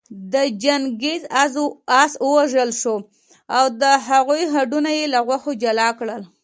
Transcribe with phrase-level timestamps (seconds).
[0.33, 1.21] د چنګېز
[2.01, 2.95] آس ووژل شو
[3.57, 6.21] او د هغه هډونه يې له غوښو جلا کړل